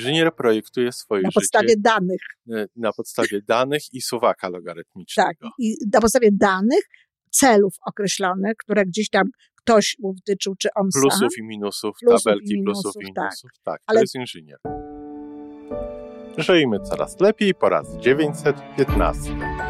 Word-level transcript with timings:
Inżynier 0.00 0.34
projektuje 0.34 0.92
swoje 0.92 1.22
na 1.22 1.28
życie 1.28 1.34
podstawie 1.34 1.74
danych. 1.78 2.20
e, 2.52 2.66
na 2.76 2.92
podstawie 2.92 3.42
danych 3.42 3.82
i 3.92 4.00
suwaka 4.02 4.48
logarytmicznego. 4.48 5.28
Tak. 5.40 5.50
I 5.58 5.76
na 5.92 6.00
podstawie 6.00 6.28
danych, 6.32 6.84
celów 7.30 7.74
określonych, 7.86 8.52
które 8.58 8.84
gdzieś 8.86 9.08
tam 9.10 9.24
ktoś 9.56 9.96
mu 9.98 10.14
wtyczył, 10.14 10.54
czy 10.58 10.68
on 10.76 10.92
sam. 10.92 11.02
Plusów 11.02 11.38
i 11.38 11.42
minusów, 11.42 11.96
Plusów 12.00 12.20
i 12.20 12.24
tabelki 12.24 12.62
plusów 12.64 12.94
i 12.96 12.98
minusów, 12.98 13.14
tak. 13.14 13.24
minusów. 13.24 13.50
Tak, 13.64 13.80
Ale- 13.86 13.98
to 13.98 14.02
jest 14.02 14.14
inżynier. 14.14 14.58
Żyjmy 16.38 16.80
coraz 16.80 17.20
lepiej 17.20 17.54
po 17.54 17.68
raz 17.68 17.96
915. 17.96 19.69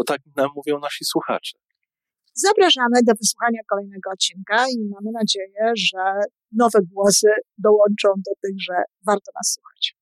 bo 0.00 0.04
tak 0.04 0.20
nam 0.36 0.50
mówią 0.56 0.78
nasi 0.78 1.04
słuchacze. 1.04 1.58
Zapraszamy 2.34 3.02
do 3.06 3.12
wysłuchania 3.14 3.60
kolejnego 3.70 4.10
odcinka 4.10 4.66
i 4.68 4.88
mamy 4.90 5.10
nadzieję, 5.12 5.72
że 5.76 6.20
nowe 6.52 6.78
głosy 6.92 7.28
dołączą 7.58 8.08
do 8.08 8.32
tych, 8.42 8.54
że 8.60 8.74
warto 9.06 9.32
nas 9.34 9.58
słuchać. 9.58 9.96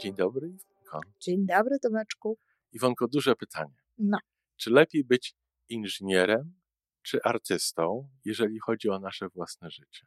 Dzień 0.00 0.14
dobry, 0.14 0.46
Iwonko. 0.46 1.00
Dzień 1.20 1.46
dobry, 1.46 1.78
Tomeczku. 1.78 2.38
Iwonko, 2.72 3.08
duże 3.08 3.36
pytanie. 3.36 3.76
No, 3.98 4.18
Czy 4.56 4.70
lepiej 4.70 5.04
być 5.04 5.34
inżynierem 5.68 6.60
czy 7.02 7.22
artystą, 7.22 8.08
jeżeli 8.24 8.58
chodzi 8.58 8.88
o 8.88 8.98
nasze 8.98 9.28
własne 9.28 9.70
życie? 9.70 10.06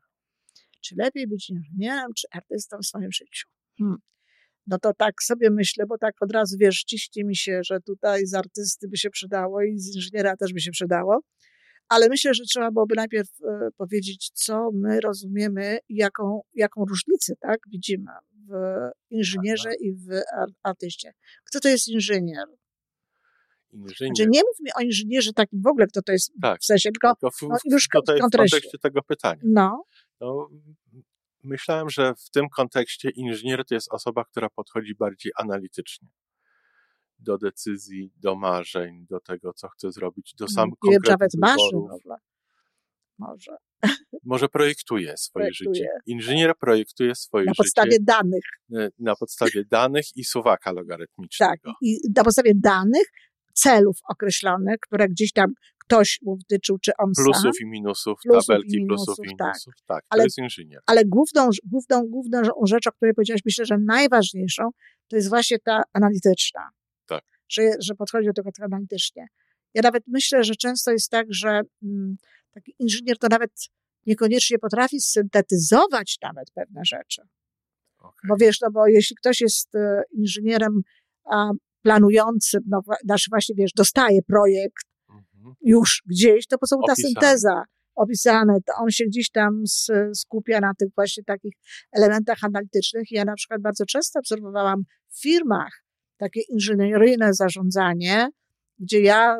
czy 0.82 0.96
lepiej 0.96 1.28
być 1.28 1.50
inżynierem, 1.50 2.12
czy 2.16 2.28
artystą 2.32 2.78
w 2.78 2.86
swoim 2.86 3.12
życiu? 3.12 3.48
Hmm. 3.78 3.98
No 4.68 4.78
to 4.80 4.94
tak 4.94 5.24
sobie 5.24 5.50
myślę, 5.50 5.86
bo 5.86 5.98
tak 5.98 6.16
od 6.22 6.32
razu 6.32 6.58
wiesz, 6.60 6.84
ciśnie 6.84 7.24
mi 7.24 7.36
się, 7.36 7.62
że 7.64 7.80
tutaj 7.80 8.26
z 8.26 8.34
artysty 8.34 8.88
by 8.88 8.98
się 8.98 9.10
przydało 9.10 9.62
i 9.62 9.80
z 9.80 9.96
inżyniera 9.96 10.38
też 10.38 10.54
by 10.54 10.60
się 10.62 10.72
przydało. 10.72 11.20
Ale 11.90 12.10
myślę, 12.10 12.34
że 12.34 12.44
trzeba 12.44 12.72
byłoby 12.72 12.96
najpierw 12.96 13.30
e, 13.44 13.70
powiedzieć, 13.78 14.30
co 14.34 14.70
my 14.74 15.00
rozumiemy 15.02 15.78
i 15.90 15.96
jaką, 15.96 16.42
jaką 16.54 16.86
różnicę 16.86 17.34
tak, 17.40 17.60
widzimy 17.72 18.12
w 18.50 18.52
inżynierze 19.10 19.70
i 19.80 19.94
w 19.94 20.12
ar- 20.38 20.50
artyście. 20.64 21.14
Kto 21.46 21.60
to 21.60 21.70
jest 21.70 21.88
inżynier? 21.88 22.46
Inżynier. 23.72 24.16
Znaczy 24.16 24.30
nie 24.30 24.40
mów 24.40 24.60
mi 24.60 24.72
o 24.80 24.82
inżynierze 24.82 25.34
takim 25.34 25.62
w 25.62 25.68
ogóle, 25.68 25.88
kto 25.88 26.02
to 26.02 26.12
jest 26.12 26.32
Tak. 26.42 26.62
w 26.62 26.66
sensie, 26.66 26.90
tylko 26.92 27.16
Tylko 27.16 27.32
w, 27.32 27.42
no, 27.42 27.58
już 27.72 27.86
w 27.86 27.88
kontekście 28.22 28.78
tego 28.82 29.02
pytania. 29.02 29.42
no, 29.46 29.84
No, 30.22 30.50
myślałem, 31.44 31.90
że 31.90 32.14
w 32.16 32.30
tym 32.30 32.50
kontekście 32.50 33.10
inżynier 33.10 33.66
to 33.66 33.76
jest 33.76 33.94
osoba, 33.94 34.26
która 34.26 34.50
podchodzi 34.50 34.96
bardziej 34.96 35.32
analitycznie 35.40 36.08
do 37.20 37.38
decyzji, 37.38 38.12
do 38.16 38.36
marzeń, 38.36 39.06
do 39.10 39.20
tego, 39.20 39.54
co 39.54 39.70
chce 39.70 39.92
zrobić, 39.92 40.34
do 40.38 40.48
sam 40.48 40.70
nie 40.84 40.98
nawet 41.10 41.32
marzy. 41.38 41.76
Może. 43.18 43.58
Może 44.24 44.50
projektuje 44.50 45.18
swoje 45.18 45.44
Projektuje. 45.46 45.76
życie. 45.76 45.90
Inżynier 46.06 46.54
projektuje 46.58 47.16
swoje 47.16 47.46
Na 47.46 47.52
życie 47.52 47.58
podstawie 47.64 47.98
danych. 48.02 48.44
e, 48.76 48.90
na 49.00 49.16
podstawie 49.16 49.66
danych 49.66 50.06
i 50.16 50.24
suwaka 50.26 50.70
Tak. 50.70 50.76
logarytmicznego. 50.76 51.72
I 51.82 51.98
na 52.16 52.24
podstawie 52.24 52.52
danych, 52.56 53.08
celów 53.54 53.98
określonych, 54.10 54.76
które 54.82 55.08
gdzieś 55.08 55.32
tam 55.32 55.54
ktoś 55.86 56.20
mu 56.22 56.38
wtyczył, 56.38 56.78
czy 56.80 56.92
on 56.98 57.16
sam. 57.16 57.26
Plusów 57.26 57.62
i 57.62 57.66
minusów, 57.66 58.20
Plusów 58.24 58.44
i 58.44 58.48
tabelki 58.48 58.86
plusów 58.88 59.18
minusów, 59.20 59.26
i 59.26 59.38
tak. 59.38 59.48
minusów. 59.48 59.74
Tak, 59.86 60.06
Ale- 60.10 60.22
to 60.22 60.26
jest 60.26 60.38
inżynier. 60.38 60.82
Ale 60.86 61.06
główną, 61.06 61.50
główną, 61.64 62.08
główną 62.08 62.42
rzecz, 62.64 62.88
o 62.88 62.92
której 62.92 63.14
powiedziałaś, 63.14 63.42
myślę, 63.46 63.66
że 63.66 63.78
najważniejszą, 63.78 64.70
to 65.08 65.16
jest 65.16 65.30
właśnie 65.30 65.60
ta 65.60 65.82
analityczna. 65.94 66.70
Tak. 67.08 67.24
Że, 67.50 67.62
że 67.80 67.96
podchodzi 67.96 68.28
do 68.28 68.34
tego 68.34 68.50
tak 68.58 68.66
analitycznie. 68.66 69.28
Ja 69.74 69.82
nawet 69.82 70.04
myślę, 70.08 70.44
że 70.44 70.56
często 70.56 70.92
jest 70.92 71.10
tak, 71.10 71.28
że 71.30 71.62
mm, 71.84 72.16
taki 72.54 72.76
inżynier 72.80 73.18
to 73.18 73.28
nawet 73.28 73.52
niekoniecznie 74.06 74.60
potrafi 74.60 75.00
syntetyzować 75.00 76.18
nawet 76.22 76.52
pewne 76.52 76.82
rzeczy. 76.86 77.22
Okej. 78.00 78.28
Bo 78.30 78.36
wiesz, 78.40 78.62
no 78.62 78.72
bo 78.72 78.88
jeśli 78.88 79.16
ktoś 79.16 79.42
jest 79.42 79.76
e, 79.76 80.02
inżynierem 80.12 80.82
a, 81.32 81.52
planującym, 81.82 82.62
no 82.68 82.82
wa- 82.88 82.96
znaczy 83.04 83.30
właśnie 83.30 83.56
wiesz, 83.56 83.72
dostaje 83.76 84.22
projekt. 84.22 84.86
Już 85.62 86.04
gdzieś, 86.06 86.48
to 86.48 86.56
po 86.56 86.60
prostu 86.60 86.80
ta 86.88 86.96
synteza 86.96 87.64
opisane, 87.96 88.58
to 88.66 88.74
on 88.82 88.90
się 88.90 89.06
gdzieś 89.06 89.30
tam 89.30 89.64
skupia 90.14 90.60
na 90.60 90.74
tych 90.74 90.90
właśnie 90.96 91.24
takich 91.24 91.54
elementach 91.92 92.38
analitycznych. 92.42 93.12
Ja 93.12 93.26
na 93.26 93.36
przykład 93.36 93.62
bardzo 93.62 93.86
często 93.86 94.20
obserwowałam 94.20 94.84
w 95.10 95.22
firmach 95.22 95.84
takie 96.18 96.42
inżynieryjne 96.50 97.34
zarządzanie, 97.34 98.30
gdzie 98.80 99.02
ja, 99.02 99.38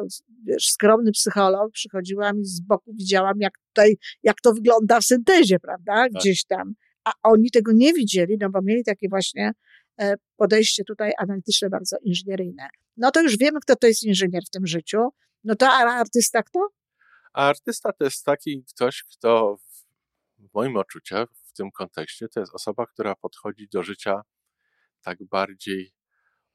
wiesz, 0.48 0.66
skromny 0.66 1.12
psycholog, 1.12 1.72
przychodziłam 1.72 2.40
i 2.40 2.46
z 2.46 2.62
boku 2.62 2.94
widziałam, 2.94 3.34
jak 3.40 3.54
tutaj, 3.68 3.98
jak 4.24 4.42
to 4.42 4.54
wygląda 4.54 5.00
w 5.00 5.04
syntezie, 5.04 5.60
prawda, 5.60 6.10
gdzieś 6.10 6.46
tam. 6.46 6.74
A 7.04 7.12
oni 7.24 7.52
tego 7.52 7.72
nie 7.72 7.94
widzieli, 7.94 8.38
no 8.40 8.50
bo 8.50 8.60
mieli 8.64 8.84
takie 8.84 9.10
właśnie 9.10 9.52
e, 10.02 10.14
podejście 10.38 10.84
tutaj 10.84 11.12
analityczne, 11.18 11.70
bardzo 11.70 11.98
inżynieryjne. 12.04 12.68
No 12.98 13.12
to 13.12 13.22
już 13.22 13.38
wiemy, 13.38 13.60
kto 13.60 13.76
to 13.76 13.88
jest 13.88 14.04
inżynier 14.04 14.44
w 14.48 14.50
tym 14.50 14.68
życiu. 14.68 14.98
No 15.44 15.56
to 15.56 15.66
a 15.68 15.78
artysta 16.00 16.44
kto? 16.44 16.60
A 17.34 17.48
artysta 17.48 17.94
to 17.94 18.04
jest 18.04 18.26
taki 18.26 18.64
ktoś, 18.70 19.04
kto 19.04 19.58
w- 19.58 20.54
moim 20.54 20.78
odczuciu, 20.78 21.16
w 21.44 21.54
tym 21.54 21.72
kontekście, 21.72 22.28
to 22.30 22.40
jest 22.40 22.54
osoba, 22.56 22.86
która 22.86 23.16
podchodzi 23.16 23.68
do 23.68 23.84
życia 23.84 24.22
tak 25.02 25.24
bardziej, 25.24 25.94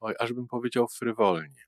oj, 0.00 0.15
aż 0.21 0.32
bym 0.32 0.47
powiedział 0.47 0.88
frywolnie. 0.88 1.62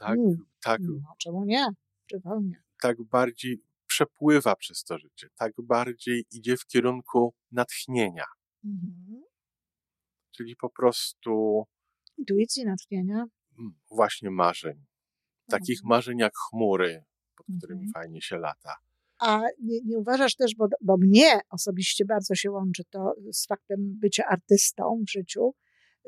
Tak, 0.00 0.18
Mhm. 0.18 0.36
tak, 0.62 0.80
No, 0.82 1.14
czemu 1.18 1.44
nie? 1.44 1.66
Przywolnie. 2.06 2.62
tak 2.82 3.02
bardziej 3.02 3.62
przepływa 3.86 4.56
przez 4.56 4.84
to 4.84 4.98
życie, 4.98 5.28
tak 5.36 5.52
bardziej 5.62 6.24
idzie 6.30 6.56
w 6.56 6.66
kierunku 6.66 7.34
natchnienia, 7.52 8.24
Mhm. 8.64 9.22
czyli 10.32 10.56
po 10.56 10.70
prostu 10.70 11.64
Intuicji, 12.18 12.64
natchnienia. 12.64 13.24
mm, 13.58 13.74
właśnie 13.90 14.30
marzeń. 14.30 14.84
Takich 15.50 15.78
Mhm. 15.78 15.88
marzeń 15.88 16.18
jak 16.18 16.32
chmury, 16.50 17.04
pod 17.36 17.46
którymi 17.58 17.84
Mhm. 17.86 17.92
fajnie 17.92 18.22
się 18.22 18.38
lata. 18.38 18.74
A 19.20 19.40
nie, 19.62 19.80
nie 19.84 19.98
uważasz 19.98 20.34
też, 20.36 20.54
bo, 20.58 20.66
bo 20.80 20.96
mnie 20.96 21.40
osobiście 21.50 22.04
bardzo 22.04 22.34
się 22.34 22.50
łączy 22.50 22.82
to 22.90 23.14
z 23.32 23.46
faktem 23.46 23.78
bycia 24.00 24.24
artystą 24.26 25.02
w 25.06 25.10
życiu, 25.10 25.54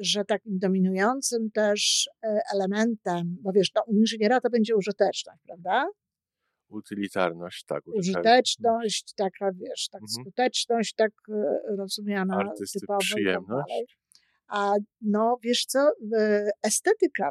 że 0.00 0.24
takim 0.24 0.58
dominującym 0.58 1.50
też 1.50 2.08
e, 2.24 2.38
elementem, 2.54 3.36
bo 3.42 3.52
wiesz, 3.52 3.70
no, 3.74 3.82
u 3.86 3.94
inżyniera 3.94 4.40
to 4.40 4.50
będzie 4.50 4.76
użyteczność, 4.76 5.38
prawda? 5.46 5.86
Utylitarność, 6.68 7.64
tak. 7.64 7.82
Użyteczność, 7.86 9.12
taka 9.16 9.52
wiesz, 9.52 9.88
tak 9.88 10.02
Mhm. 10.02 10.08
skuteczność, 10.24 10.94
tak 10.94 11.12
e, 11.28 11.76
rozumiana 11.76 12.36
Artysty 12.36 12.80
typowo 12.80 12.98
tak 12.98 13.06
przyjemność. 13.08 13.98
A 14.48 14.74
no, 15.00 15.38
wiesz 15.42 15.64
co, 15.64 15.90
estetyka 16.62 17.30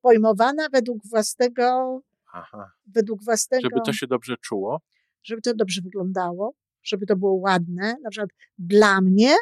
pojmowana 0.00 0.68
według 0.72 1.06
własnego, 1.06 2.00
Aha. 2.32 2.72
według 2.86 3.24
własnego 3.24 3.62
Żeby 3.62 3.80
to 3.86 3.92
się 3.92 4.06
dobrze 4.06 4.36
czuło, 4.36 4.80
żeby 5.22 5.42
to 5.42 5.54
dobrze 5.54 5.80
wyglądało, 5.80 6.54
żeby 6.82 7.06
to 7.06 7.16
było 7.16 7.34
ładne. 7.34 7.96
Na 8.02 8.10
przykład 8.10 8.30
dla 8.58 9.00
mnie 9.00 9.34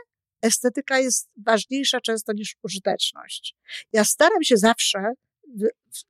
estetyka 0.43 0.99
jest 0.99 1.31
ważniejsza 1.47 2.01
często 2.01 2.33
niż 2.33 2.57
użyteczność. 2.63 3.57
Ja 3.93 4.05
staram 4.05 4.43
się 4.43 4.57
zawsze 4.57 5.13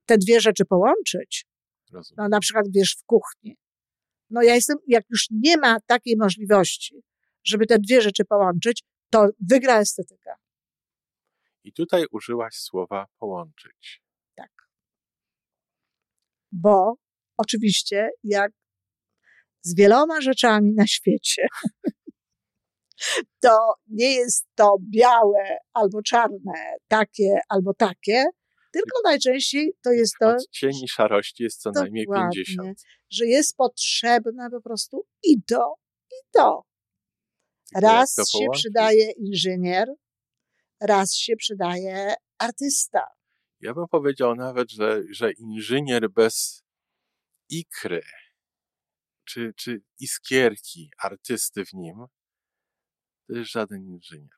te 0.05 0.17
dwie 0.17 0.41
rzeczy 0.41 0.65
połączyć. 0.65 1.45
rozumiem. 1.91 2.15
No, 2.17 2.29
na 2.29 2.39
przykład, 2.39 2.65
wiesz, 2.75 2.95
w 2.99 3.05
kuchni. 3.05 3.57
No 4.29 4.41
ja 4.41 4.55
jestem, 4.55 4.77
jak 4.87 5.05
już 5.09 5.27
nie 5.31 5.57
ma 5.57 5.77
takiej 5.85 6.17
możliwości, 6.17 7.03
żeby 7.43 7.65
te 7.65 7.79
dwie 7.79 8.01
rzeczy 8.01 8.25
połączyć, 8.25 8.83
to 9.09 9.29
wygra 9.49 9.79
estetyka. 9.79 10.35
I 11.67 11.73
tutaj 11.73 12.05
użyłaś 12.11 12.55
słowa 12.55 13.07
połączyć. 13.19 14.03
Tak. 14.35 14.51
Bo 16.51 16.95
oczywiście, 17.37 18.09
jak 18.23 18.51
z 19.61 19.75
wieloma 19.75 20.21
rzeczami 20.21 20.73
na 20.73 20.87
świecie, 20.87 21.47
to 23.43 23.73
nie 23.87 24.15
jest 24.15 24.47
to 24.55 24.75
białe 24.93 25.57
albo 25.73 26.01
czarne, 26.01 26.77
takie 26.87 27.39
albo 27.49 27.73
takie, 27.73 28.25
Tylko 28.71 28.99
najczęściej 29.03 29.73
to 29.83 29.91
jest 29.91 30.13
to, 30.19 30.29
Od 30.29 30.49
cieni 30.51 30.87
szarości 30.87 31.43
jest 31.43 31.61
co 31.61 31.71
najmniej 31.71 32.05
Dokładnie. 32.05 32.43
50. 32.45 32.79
że 33.09 33.25
jest 33.25 33.55
potrzebne 33.55 34.49
po 34.51 34.61
prostu 34.61 35.05
i 35.23 35.43
to, 35.43 35.73
i 36.11 36.15
to. 36.31 36.63
Raz 37.75 38.13
to 38.13 38.23
się 38.25 38.45
przydaje 38.53 39.11
inżynier, 39.11 39.87
raz 40.81 41.15
się 41.15 41.35
przydaje 41.35 42.13
artysta. 42.37 43.03
Ja 43.59 43.73
bym 43.73 43.87
powiedział 43.87 44.35
nawet, 44.35 44.71
że, 44.71 45.01
że 45.11 45.31
inżynier 45.31 46.09
bez 46.09 46.63
ikry 47.49 48.01
czy, 49.25 49.53
czy 49.55 49.81
iskierki 49.99 50.91
artysty 51.03 51.65
w 51.65 51.73
nim 51.73 51.95
to 53.27 53.33
jest 53.35 53.51
żaden 53.51 53.85
inżynier. 53.87 54.37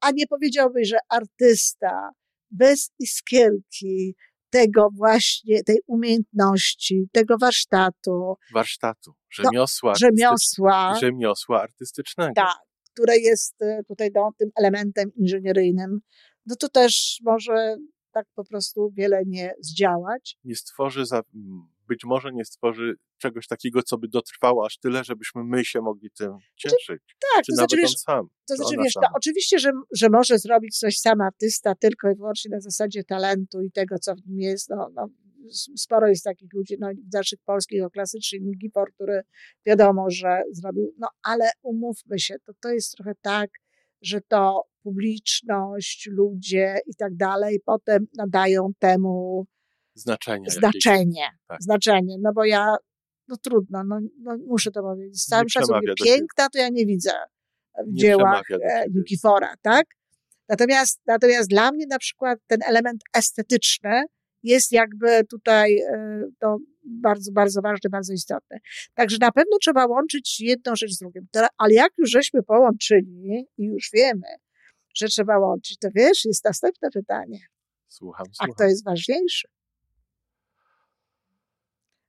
A 0.00 0.10
nie 0.10 0.26
powiedziałbyś, 0.26 0.88
że 0.88 0.98
artysta 1.08 2.10
bez 2.50 2.90
iskierki 2.98 4.14
tego 4.50 4.88
właśnie, 4.96 5.62
tej 5.64 5.76
umiejętności, 5.86 7.08
tego 7.12 7.38
warsztatu, 7.40 8.34
Warsztatu, 8.54 9.14
rzemiosła, 9.30 9.92
artystycz- 9.92 9.98
rzemiosła, 9.98 10.98
rzemiosła 11.00 11.62
artystycznego. 11.62 12.32
tak, 12.34 12.56
które 12.96 13.18
jest 13.18 13.62
e, 13.62 13.82
tutaj 13.88 14.10
no, 14.14 14.32
tym 14.38 14.50
elementem 14.56 15.10
inżynieryjnym, 15.16 16.00
no 16.46 16.56
to 16.56 16.68
też 16.68 17.20
może 17.24 17.76
tak 18.12 18.26
po 18.34 18.44
prostu 18.44 18.90
wiele 18.96 19.22
nie 19.26 19.52
zdziałać. 19.60 20.38
Nie 20.44 20.56
stworzy, 20.56 21.06
za, 21.06 21.22
być 21.88 22.04
może 22.04 22.32
nie 22.32 22.44
stworzy 22.44 22.94
czegoś 23.18 23.46
takiego, 23.46 23.82
co 23.82 23.98
by 23.98 24.08
dotrwało 24.08 24.66
aż 24.66 24.78
tyle, 24.78 25.04
żebyśmy 25.04 25.44
my 25.44 25.64
się 25.64 25.80
mogli 25.80 26.10
tym 26.10 26.32
cieszyć. 26.56 27.02
Tak, 27.34 27.44
Czy 27.44 27.52
to 27.52 27.56
nawet 27.56 27.70
znaczy, 27.70 27.86
on 27.86 27.88
sam. 27.88 28.26
To 28.26 28.54
czy 28.54 28.56
znaczy, 28.56 28.76
wiesz, 28.84 28.94
no, 28.94 29.08
oczywiście, 29.14 29.58
że, 29.58 29.70
że 29.92 30.08
może 30.08 30.38
zrobić 30.38 30.78
coś 30.78 30.98
sam 30.98 31.20
artysta 31.20 31.74
tylko 31.74 32.10
i 32.10 32.14
wyłącznie 32.14 32.50
na 32.50 32.60
zasadzie 32.60 33.04
talentu 33.04 33.62
i 33.62 33.70
tego, 33.70 33.98
co 33.98 34.14
w 34.14 34.26
nim 34.26 34.40
jest. 34.40 34.70
No, 34.70 34.88
no, 34.94 35.06
sporo 35.76 36.08
jest 36.08 36.24
takich 36.24 36.52
ludzi, 36.54 36.76
no, 36.80 36.88
naszych 37.12 37.38
polskich, 37.44 37.84
o 37.84 37.90
klasyczny 37.90 38.38
Nigifor, 38.40 38.92
który 38.94 39.20
wiadomo, 39.66 40.10
że 40.10 40.42
zrobił, 40.52 40.94
no 40.98 41.08
ale 41.22 41.50
umówmy 41.62 42.18
się, 42.18 42.34
to, 42.44 42.52
to 42.60 42.70
jest 42.70 42.92
trochę 42.92 43.12
tak, 43.20 43.50
że 44.02 44.20
to 44.20 44.62
publiczność, 44.82 46.08
ludzie 46.12 46.78
i 46.86 46.94
tak 46.94 47.16
dalej 47.16 47.60
potem 47.64 48.06
nadają 48.16 48.70
temu 48.78 49.46
Znaczenia. 49.94 50.38
jakieś. 50.38 50.54
znaczenie, 50.54 51.28
tak. 51.48 51.62
znaczenie, 51.62 52.16
no 52.20 52.32
bo 52.32 52.44
ja, 52.44 52.76
no 53.28 53.36
trudno, 53.36 53.84
no, 53.84 54.00
no 54.18 54.36
muszę 54.46 54.70
to 54.70 54.82
powiedzieć, 54.82 55.22
z 55.22 55.26
całym 55.26 55.48
szacunkiem, 55.48 55.94
piękna 56.04 56.48
to 56.48 56.58
ja 56.58 56.68
nie 56.68 56.86
widzę 56.86 57.12
w 57.86 57.92
Nie 57.92 58.00
dziełach 58.00 58.42
do 58.50 58.56
e. 58.56 58.84
Nikifora, 58.94 59.54
tak? 59.62 59.86
Natomiast, 60.48 61.00
natomiast 61.06 61.48
dla 61.50 61.72
mnie 61.72 61.86
na 61.86 61.98
przykład 61.98 62.38
ten 62.46 62.58
element 62.66 63.02
estetyczny 63.14 64.04
jest 64.46 64.72
jakby 64.72 65.24
tutaj 65.24 65.78
e, 65.78 66.22
to 66.40 66.56
bardzo, 66.84 67.32
bardzo 67.32 67.60
ważny, 67.60 67.90
bardzo 67.90 68.12
istotny. 68.12 68.58
Także 68.94 69.16
na 69.20 69.32
pewno 69.32 69.58
trzeba 69.58 69.86
łączyć 69.86 70.40
jedną 70.40 70.76
rzecz 70.76 70.90
z 70.90 70.98
drugim. 70.98 71.26
Ale 71.58 71.74
jak 71.74 71.92
już 71.98 72.10
żeśmy 72.10 72.42
połączyli 72.42 73.46
i 73.58 73.64
już 73.64 73.90
wiemy, 73.94 74.26
że 74.94 75.06
trzeba 75.06 75.38
łączyć, 75.38 75.78
to 75.78 75.88
wiesz, 75.94 76.24
jest 76.24 76.44
następne 76.44 76.90
pytanie. 76.90 77.38
Słucham, 77.88 78.26
A 78.30 78.34
słucham. 78.34 78.54
kto 78.54 78.64
jest 78.64 78.84
ważniejszy? 78.84 79.48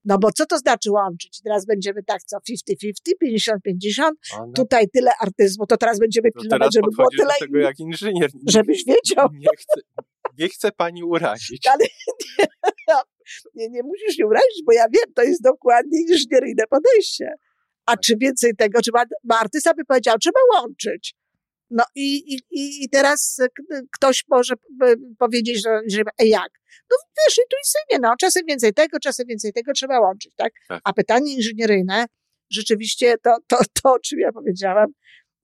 No 0.06 0.18
bo 0.18 0.32
co 0.32 0.46
to 0.46 0.58
znaczy 0.58 0.92
łączyć? 0.92 1.42
Teraz 1.42 1.66
będziemy 1.66 2.04
tak, 2.04 2.24
co 2.24 2.38
50-50, 2.38 2.42
50-50, 3.68 4.12
Ona 4.40 4.54
tutaj 4.54 4.88
tyle 4.94 5.12
artyzmu, 5.22 5.66
to 5.66 5.78
teraz 5.78 6.00
będziemy 6.00 6.32
to 6.32 6.40
pilnować, 6.42 6.60
teraz 6.60 6.74
żeby 6.74 6.88
było 6.96 7.08
tyle, 7.18 7.34
tego 7.40 7.58
jak 7.58 7.80
inżynier. 7.80 8.30
Nie- 8.34 8.52
żebyś 8.52 8.86
wiedział. 8.86 9.30
Nie 9.34 9.48
chcę, 9.58 9.82
nie 10.38 10.50
chcę 10.50 10.72
pani 10.72 11.04
urazić. 11.04 11.68
Ale 11.68 11.86
nie, 13.56 13.70
nie 13.70 13.84
musisz 13.84 14.16
się 14.16 14.26
urazić, 14.26 14.64
bo 14.66 14.74
ja 14.74 14.86
wiem, 14.94 15.14
to 15.16 15.24
jest 15.24 15.44
dokładnie 15.44 16.02
inżynieryjne 16.02 16.64
podejście. 16.70 17.34
A 17.86 17.92
Tak. 17.92 18.02
czy 18.02 18.18
więcej 18.18 18.56
tego, 18.56 18.82
czy 18.82 18.92
ma, 19.24 19.40
artysta 19.40 19.74
by 19.74 19.86
powiedział, 19.86 20.18
trzeba 20.18 20.40
łączyć. 20.54 21.16
No 21.70 21.84
i, 21.96 22.36
i, 22.36 22.84
i 22.84 22.90
teraz 22.90 23.38
ktoś 23.96 24.24
może 24.30 24.54
powiedzieć, 25.20 25.64
że, 25.64 25.80
że 25.88 26.02
jak? 26.20 26.50
No 26.92 26.98
wiesz, 27.18 27.38
intuicyjnie, 27.38 28.00
no, 28.10 28.16
czasem 28.20 28.44
więcej 28.48 28.74
tego, 28.74 29.00
czasem 29.00 29.28
więcej 29.28 29.54
tego 29.54 29.74
trzeba 29.74 30.00
łączyć, 30.00 30.34
tak? 30.36 30.54
Tak. 30.68 30.82
A 30.84 30.94
pytanie 30.94 31.34
inżynieryjne, 31.34 32.06
rzeczywiście 32.52 33.16
to, 33.24 33.38
to, 33.48 33.58
to, 33.84 33.94
o 33.94 34.00
czym 34.00 34.20
ja 34.20 34.32
powiedziałam, 34.32 34.88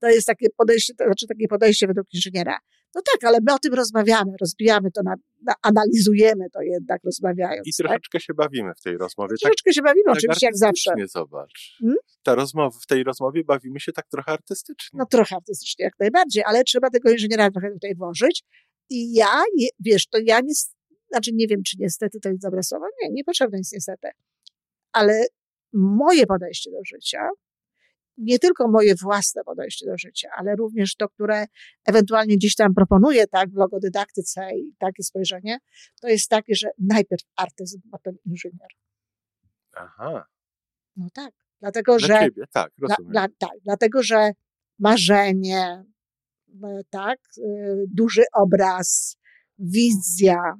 to 0.00 0.08
jest 0.08 0.26
takie 0.26 0.46
podejście, 0.56 0.94
to 0.94 1.04
znaczy 1.04 1.26
takie 1.26 1.48
podejście 1.48 1.86
według 1.86 2.14
inżyniera. 2.14 2.58
No 2.94 3.00
tak, 3.12 3.24
ale 3.24 3.38
my 3.46 3.54
o 3.54 3.58
tym 3.58 3.74
rozmawiamy, 3.74 4.32
rozbijamy 4.40 4.90
to, 4.90 5.02
na, 5.02 5.14
na, 5.42 5.54
analizujemy 5.62 6.50
to 6.50 6.62
jednak 6.62 7.00
rozmawiając. 7.04 7.66
I 7.66 7.70
tak? 7.70 7.86
troszeczkę 7.86 8.20
się 8.20 8.34
bawimy 8.34 8.72
w 8.80 8.82
tej 8.82 8.96
rozmowie. 8.98 9.28
Tak, 9.28 9.38
Troszeczkę 9.40 9.72
się 9.72 9.82
bawimy, 9.82 10.04
tak 10.04 10.14
oczywiście, 10.16 10.46
jak 10.46 10.56
zawsze. 10.56 10.90
zobacz. 11.06 11.76
Hmm? 11.80 11.96
Ta 12.22 12.34
rozmowa, 12.34 12.78
w 12.82 12.86
tej 12.86 13.04
rozmowie 13.04 13.44
bawimy 13.44 13.80
się 13.80 13.92
tak 13.92 14.08
trochę 14.08 14.32
artystycznie. 14.32 14.98
No 14.98 15.06
trochę 15.06 15.36
artystycznie, 15.36 15.84
jak 15.84 15.94
najbardziej, 15.98 16.42
ale 16.46 16.64
trzeba 16.64 16.90
tego 16.90 17.10
inżyniera 17.10 17.50
trochę 17.50 17.70
tutaj 17.70 17.94
włożyć. 17.94 18.44
I 18.90 19.14
ja, 19.14 19.42
wiesz, 19.80 20.06
to 20.06 20.18
ja 20.24 20.40
nie, 20.40 20.54
znaczy 21.10 21.30
nie 21.34 21.46
wiem, 21.46 21.62
czy 21.62 21.76
niestety 21.80 22.20
to 22.20 22.28
jest 22.28 22.42
dobre 22.42 22.62
słowo, 22.62 22.84
nie, 23.02 23.10
niepotrzebne 23.10 23.58
jest 23.58 23.72
niestety, 23.72 24.08
ale 24.92 25.26
moje 25.72 26.26
podejście 26.26 26.70
do 26.70 26.78
życia, 26.86 27.28
nie 28.16 28.38
tylko 28.38 28.68
moje 28.68 28.94
własne 28.94 29.44
podejście 29.44 29.86
do 29.86 29.98
życia, 29.98 30.28
ale 30.36 30.56
również 30.56 30.96
to, 30.96 31.08
które 31.08 31.46
ewentualnie 31.86 32.36
gdzieś 32.36 32.54
tam 32.54 32.74
proponuję, 32.74 33.26
tak, 33.26 33.50
w 33.50 33.56
logodydaktyce 33.56 34.48
i 34.56 34.74
takie 34.78 35.02
spojrzenie, 35.02 35.58
to 36.00 36.08
jest 36.08 36.30
takie, 36.30 36.54
że 36.54 36.68
najpierw 36.78 37.22
artyzm, 37.36 37.80
potem 37.90 38.16
inżynier. 38.26 38.68
Aha, 39.76 40.26
No 40.96 41.06
tak, 41.14 41.32
dlatego, 41.60 41.96
dla 41.96 42.06
że 42.08 42.14
ciebie, 42.24 42.44
tak, 42.52 42.72
Dla, 42.78 42.88
rozumiem. 42.88 43.12
dla, 43.12 43.28
tak, 43.38 43.58
dlatego, 43.64 44.02
że 44.02 44.30
marzenie, 44.78 45.84
e, 46.64 46.80
tak, 46.90 47.18
e, 47.38 47.74
duży 47.88 48.22
obraz, 48.32 49.16
wizja, 49.58 50.54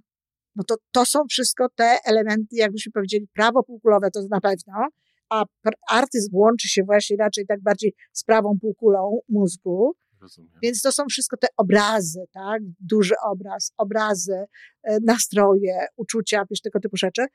no 0.57 0.65
to, 0.65 0.77
to 0.93 1.07
są 1.07 1.21
wszystko 1.31 1.69
te 1.75 1.99
elementy, 2.05 2.57
jakbyśmy 2.57 2.93
powiedzieli, 2.93 3.29
prawo 3.33 3.62
półkulowe 3.62 4.11
to 4.11 4.21
na 4.31 4.41
pewno, 4.41 4.89
a 5.35 5.45
artyzm 5.91 6.37
łączy 6.37 6.69
się 6.69 6.83
właśnie 6.83 7.17
raczej 7.17 7.47
tak 7.47 7.63
bardziej 7.63 7.95
z 8.13 8.25
prawą 8.25 8.59
półkulą 8.61 9.19
mózgu, 9.29 9.95
rozumiem. 10.21 10.59
więc 10.63 10.83
to 10.83 10.93
są 10.93 11.05
wszystko 11.11 11.37
te 11.37 11.47
obrazy, 11.57 12.25
tak, 12.33 12.63
duży 12.81 13.15
obraz, 13.25 13.73
obrazy, 13.77 14.45
e, 14.83 14.99
nastroje, 15.01 15.87
uczucia, 15.97 16.45
wiesz, 16.50 16.61
tego 16.61 16.81
typu 16.81 16.97
rzeczy. 16.97 17.26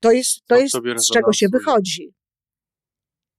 To 0.00 0.12
jest, 0.12 0.46
to 0.46 0.56
jest 0.56 0.74
z 0.96 1.10
czego 1.12 1.32
się 1.32 1.46
wychodzi. 1.52 2.14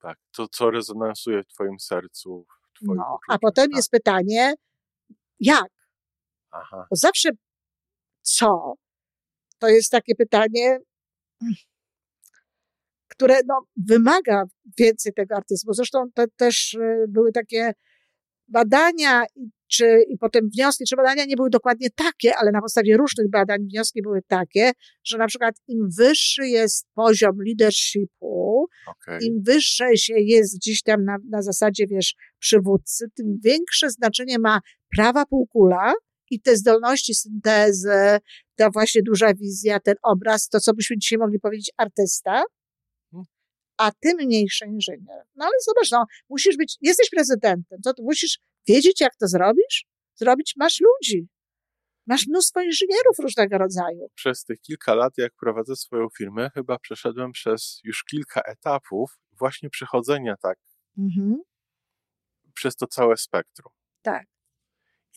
Tak, 0.01 0.17
to 0.31 0.48
co 0.48 0.72
rezonansuje 0.72 1.43
w 1.43 1.48
twoim 1.48 1.79
sercu, 1.79 2.45
w 2.74 2.79
twoim 2.79 2.98
No, 2.98 3.19
a 3.29 3.38
potem 3.39 3.69
tak. 3.69 3.75
jest 3.75 3.89
pytanie, 3.89 4.53
jak? 5.39 5.69
Aha, 6.51 6.88
Bo 6.89 6.95
zawsze 6.95 7.29
co? 8.22 8.74
To 9.60 9.67
jest 9.67 9.91
takie 9.91 10.15
pytanie, 10.15 10.79
które 13.15 13.39
no, 13.48 13.65
wymaga 13.88 14.43
więcej 14.77 15.13
tego 15.13 15.36
artyzmu. 15.36 15.74
Zresztą 15.74 16.03
to 16.13 16.24
też 16.38 16.74
y, 16.74 17.05
były 17.10 17.32
takie 17.32 17.74
badania, 18.48 19.24
czy, 19.67 20.03
i 20.10 20.17
potem 20.17 20.50
wnioski, 20.50 20.86
czy 20.89 20.96
badania 20.96 21.25
nie 21.25 21.36
były 21.36 21.50
dokładnie 21.50 21.88
takie, 21.96 22.36
ale 22.36 22.51
na 22.51 22.62
podstawie 22.62 22.98
różnych 22.98 23.29
badań 23.29 23.67
wnioski 23.67 24.01
były 24.01 24.22
takie, 24.27 24.72
że 25.03 25.17
na 25.17 25.27
przykład 25.27 25.55
im 25.67 25.89
wyższy 25.98 26.48
jest 26.48 26.88
poziom 26.93 27.38
leadershipu, 27.46 28.65
okej. 28.88 29.27
im 29.27 29.43
wyższe 29.43 29.98
się 29.98 30.13
jest 30.17 30.58
gdzieś 30.58 30.82
tam 30.82 31.05
na, 31.05 31.17
na 31.29 31.41
zasadzie, 31.41 31.88
wiesz, 31.88 32.15
przywódcy, 32.39 33.05
tym 33.15 33.39
większe 33.43 33.89
znaczenie 33.89 34.39
ma 34.39 34.60
prawa 34.96 35.25
półkula 35.25 35.93
i 36.29 36.41
te 36.41 36.55
zdolności 36.55 37.13
syntezy, 37.13 38.20
ta 38.55 38.70
właśnie 38.70 39.01
duża 39.01 39.34
wizja, 39.34 39.79
ten 39.79 39.96
obraz, 40.03 40.50
to 40.50 40.60
co 40.60 40.74
byśmy 40.74 40.98
dzisiaj 40.98 41.20
mogli 41.20 41.39
powiedzieć 41.39 41.72
artysta. 41.77 42.43
A 43.77 43.91
tym 43.91 44.17
mniejszy 44.17 44.65
inżynier. 44.65 45.23
No 45.35 45.45
ale 45.45 45.53
zobacz, 45.65 45.91
no, 45.91 46.05
musisz 46.29 46.57
być, 46.57 46.77
jesteś 46.81 47.09
prezydentem, 47.09 47.81
ty 47.83 48.03
musisz 48.03 48.39
wiedzieć, 48.67 49.01
jak 49.01 49.15
to 49.15 49.27
zrobisz? 49.27 49.85
Zrobić, 50.15 50.53
masz 50.57 50.79
ludzi. 50.81 51.27
Masz 52.07 52.27
mnóstwo 52.27 52.61
inżynierów 52.61 53.19
różnego 53.19 53.57
rodzaju. 53.57 54.09
Przez 54.15 54.43
tych 54.43 54.61
kilka 54.61 54.95
lat, 54.95 55.13
jak 55.17 55.33
prowadzę 55.35 55.75
swoją 55.75 56.07
firmę, 56.17 56.49
chyba 56.53 56.79
przeszedłem 56.79 57.31
przez 57.31 57.79
już 57.83 58.03
kilka 58.03 58.41
etapów 58.41 59.19
właśnie 59.31 59.69
przechodzenia 59.69 60.35
tak 60.41 60.57
Mhm. 60.97 61.41
przez 62.53 62.75
to 62.75 62.87
całe 62.87 63.17
spektrum. 63.17 63.73
Tak. 64.01 64.27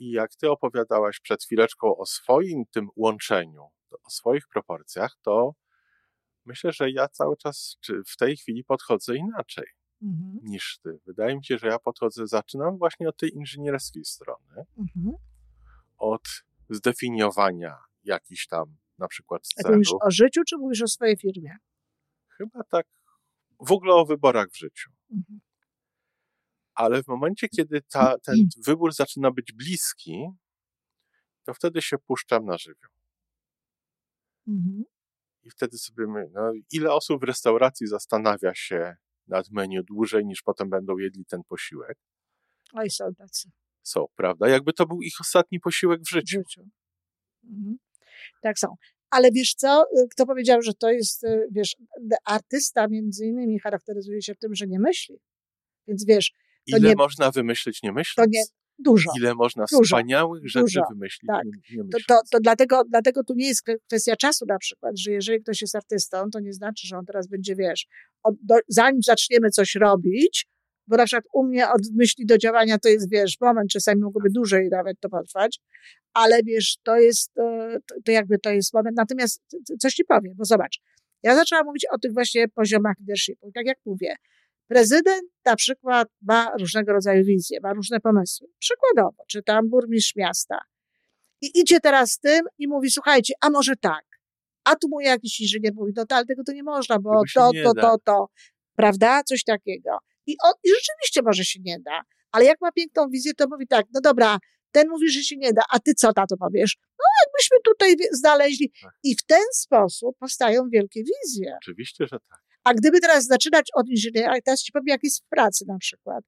I 0.00 0.10
jak 0.10 0.36
ty 0.36 0.50
opowiadałaś 0.50 1.20
przed 1.20 1.44
chwileczką 1.44 1.96
o 1.96 2.06
swoim 2.06 2.64
tym 2.70 2.88
łączeniu, 2.96 3.68
o 4.04 4.10
swoich 4.10 4.48
proporcjach, 4.48 5.16
to 5.22 5.52
myślę, 6.47 6.73
że 6.73 6.91
ja 6.91 7.09
cały 7.09 7.37
czas, 7.37 7.76
czy 7.81 8.03
w 8.07 8.17
tej 8.17 8.37
chwili 8.37 8.65
podchodzę 8.65 9.17
inaczej 9.17 9.65
Mhm. 10.03 10.38
niż 10.43 10.79
ty. 10.83 10.99
Wydaje 11.07 11.37
mi 11.37 11.45
się, 11.45 11.59
że 11.59 11.67
ja 11.67 11.79
podchodzę, 11.79 12.26
zaczynam 12.26 12.79
właśnie 12.79 13.09
od 13.09 13.17
tej 13.17 13.35
inżynierskiej 13.35 14.05
strony, 14.05 14.65
Mhm. 14.79 15.15
od 15.99 16.23
zdefiniowania 16.71 17.76
jakiś 18.05 18.47
tam 18.47 18.76
na 18.99 19.09
przykład 19.09 19.43
A 19.59 19.62
celu. 19.62 19.75
mówisz 19.75 19.93
o 20.03 20.11
życiu, 20.11 20.41
czy 20.49 20.57
mówisz 20.59 20.83
o 20.83 20.88
swojej 20.88 21.17
firmie? 21.17 21.57
Chyba 22.29 22.65
tak 22.65 22.87
w 23.61 23.73
ogóle 23.73 23.95
o 23.95 24.07
wyborach 24.07 24.47
w 24.50 24.59
życiu. 24.59 24.91
Mhm. 25.11 25.41
Ale 26.75 27.03
w 27.03 27.07
momencie, 27.07 27.49
kiedy 27.49 27.83
ta, 27.83 28.19
ten 28.19 28.35
wybór 28.67 28.93
zaczyna 28.95 29.31
być 29.31 29.53
bliski, 29.53 30.26
to 31.45 31.55
wtedy 31.55 31.83
się 31.83 31.99
puszczam 31.99 32.45
na 32.45 32.59
żywioł. 32.59 32.91
Mhm. 34.49 34.85
I 35.47 35.50
wtedy 35.50 35.79
sobie 35.79 36.07
myślę, 36.07 36.31
no, 36.35 36.53
ile 36.73 36.93
osób 36.93 37.21
w 37.21 37.25
restauracji 37.25 37.87
zastanawia 37.87 38.55
się 38.55 38.97
nad 39.26 39.50
menu 39.50 39.85
dłużej 39.85 40.26
niż 40.26 40.43
potem 40.43 40.71
będą 40.71 40.99
jedli 40.99 41.25
ten 41.25 41.41
posiłek. 41.49 41.99
Oj, 42.73 42.91
są 42.91 43.15
tacy 43.15 43.50
Są, 43.83 44.07
prawda? 44.17 44.49
Jakby 44.49 44.73
to 44.73 44.87
był 44.87 45.03
ich 45.03 45.21
ostatni 45.21 45.61
posiłek 45.61 46.00
w 46.00 46.05
w 46.05 46.11
życiu. 46.11 46.38
życiu. 46.38 46.69
Mhm. 47.45 47.76
Tak 48.43 48.59
są. 48.59 48.75
Ale 49.11 49.29
wiesz 49.33 49.55
co, 49.55 49.83
y, 49.99 50.09
kto 50.11 50.26
powiedział, 50.26 50.62
że 50.62 50.75
to 50.75 50.91
jest, 50.91 51.25
y, 51.25 51.49
wiesz, 51.50 51.76
d- 52.00 52.17
artysta 52.25 52.88
między 52.88 53.26
innymi 53.26 53.59
charakteryzuje 53.61 54.23
się 54.23 54.35
tym, 54.35 54.55
że 54.55 54.67
nie 54.67 54.79
myśli. 54.81 55.17
Więc 55.88 56.05
wiesz, 56.07 56.31
to 56.71 56.76
Ile 56.76 56.88
nie- 56.88 56.95
można 56.97 57.31
wymyślić 57.31 57.83
nie 57.83 57.88
to 57.91 57.95
myśląc? 57.95 58.33
nie 58.33 58.43
dużo. 58.78 59.11
Ile 59.18 59.35
można 59.35 59.64
Dużo. 59.73 59.83
wspaniałych 59.85 60.49
rzeczy 60.49 60.61
Dużo. 60.64 60.83
wymyślić 60.90 61.26
Tak. 61.28 61.45
nie, 61.45 61.76
nie 61.76 61.88
To, 61.88 61.99
to, 62.09 62.21
to 62.30 62.40
dlatego, 62.40 62.83
dlatego 62.90 63.25
tu 63.25 63.35
nie 63.35 63.47
jest 63.49 63.68
kwe- 63.68 63.76
kwestia 63.87 64.16
czasu 64.16 64.45
na 64.49 64.59
przykład, 64.59 64.99
że 64.99 65.11
jeżeli 65.12 65.40
ktoś 65.42 65.61
jest 65.62 65.76
artystą, 65.76 66.30
to 66.33 66.40
nie 66.40 66.52
znaczy, 66.52 66.87
że 66.87 66.99
on 66.99 67.04
teraz 67.04 67.28
będzie, 67.28 67.56
wiesz, 67.56 67.87
od, 68.23 68.35
do, 68.42 68.54
zanim 68.68 69.02
zaczniemy 69.02 69.50
coś 69.50 69.75
robić, 69.75 70.47
bo 70.87 70.97
na 70.97 71.04
przykład 71.04 71.25
u 71.33 71.47
mnie 71.47 71.68
od 71.68 71.83
myśli 71.95 72.26
do 72.26 72.38
działania 72.38 72.78
to 72.78 72.88
jest, 72.88 73.11
wiesz, 73.11 73.37
moment, 73.40 73.71
czasami 73.71 74.00
mogłoby 74.00 74.28
dłużej 74.30 74.68
nawet 74.68 75.00
to 75.00 75.09
potrwać, 75.09 75.61
ale 76.12 76.42
wiesz, 76.42 76.76
to 76.83 76.97
jest, 76.97 77.38
e, 77.38 77.76
to, 77.88 77.95
to 78.04 78.12
jakby 78.12 78.38
to 78.38 78.50
jest 78.50 78.75
moment. 78.75 78.97
Natomiast 78.97 79.42
coś 79.80 79.95
ci 79.95 80.04
powiem, 80.04 80.33
bo 80.37 80.45
zobacz, 80.45 80.80
ja 81.23 81.35
zaczęłam 81.35 81.66
mówić 81.66 81.87
o 81.95 81.99
tych 81.99 82.12
właśnie 82.12 82.49
poziomach 82.49 82.95
leadershipu. 83.00 83.50
Tak 83.54 83.66
jak 83.66 83.78
mówię, 83.87 84.16
prezydent 84.66 85.23
na 85.44 85.56
przykład 85.56 86.08
ma 86.23 86.52
różnego 86.61 86.92
rodzaju 86.92 87.25
wizje, 87.25 87.58
ma 87.62 87.73
różne 87.73 88.00
pomysły. 88.00 88.49
Przykładowo, 88.58 89.25
czy 89.28 89.42
tam 89.42 89.68
burmistrz 89.68 90.16
miasta. 90.16 90.58
I 91.40 91.61
idzie 91.61 91.80
teraz 91.80 92.11
z 92.12 92.18
tym 92.18 92.40
i 92.58 92.68
mówi, 92.68 92.90
słuchajcie, 92.90 93.35
a 93.40 93.50
może 93.50 93.76
tak. 93.76 94.04
A 94.64 94.76
tu 94.76 94.88
mu 94.88 95.00
jakiś 95.00 95.40
inżynier 95.40 95.75
mówi, 95.75 95.92
no 95.96 96.06
to, 96.06 96.16
ale 96.16 96.25
tego 96.25 96.42
to 96.44 96.52
nie 96.52 96.62
można, 96.62 96.99
bo 96.99 97.23
to, 97.35 97.50
nie 97.52 97.62
to, 97.62 97.73
da. 97.75 97.82
to, 97.82 97.99
to, 98.04 98.28
prawda? 98.76 99.23
Coś 99.23 99.44
takiego. 99.44 99.99
I, 100.26 100.37
on, 100.44 100.52
I 100.64 100.68
rzeczywiście 100.68 101.23
może 101.25 101.44
się 101.44 101.61
nie 101.64 101.80
da, 101.80 102.02
ale 102.32 102.44
jak 102.44 102.61
ma 102.61 102.73
piękną 102.73 103.08
wizję, 103.08 103.35
to 103.35 103.46
mówi 103.50 103.66
tak, 103.66 103.87
no 103.94 104.00
dobra, 104.00 104.38
ten 104.70 104.88
mówi, 104.88 105.11
że 105.11 105.23
się 105.23 105.37
nie 105.37 105.52
da, 105.52 105.62
a 105.70 105.78
ty 105.78 105.94
co 105.94 106.11
na 106.16 106.26
to 106.26 106.37
powiesz? 106.37 106.76
No 106.99 107.04
jakbyśmy 107.26 107.56
tutaj 107.64 107.96
znaleźli. 108.12 108.73
Tak. 108.82 108.92
I 109.02 109.16
w 109.16 109.26
ten 109.26 109.44
sposób 109.52 110.16
powstają 110.18 110.68
wielkie 110.68 111.00
wizje. 111.00 111.56
Oczywiście, 111.62 112.06
że 112.06 112.18
tak. 112.30 112.46
A 112.66 112.75
gdyby 112.75 113.00
teraz 113.00 113.26
zaczynać 113.26 113.68
od 113.75 113.88
inżyniera, 113.88 114.35
teraz 114.44 114.62
ci 114.62 114.73
powiem, 114.73 114.87
jak 114.87 115.02
jest 115.02 115.25
w 115.25 115.28
pracy 115.28 115.64
na 115.68 115.78
przykład. 115.78 116.25